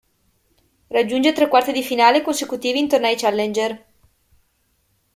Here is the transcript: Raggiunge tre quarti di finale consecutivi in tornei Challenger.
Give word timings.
Raggiunge 0.87 1.31
tre 1.31 1.47
quarti 1.47 1.71
di 1.71 1.83
finale 1.83 2.23
consecutivi 2.23 2.79
in 2.79 2.87
tornei 2.87 3.15
Challenger. 3.15 3.85